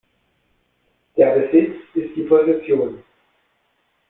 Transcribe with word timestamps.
Der 1.15 1.29
Besitz 1.37 1.75
ist 1.93 2.15
die 2.15 2.23
"Possession". 2.23 3.03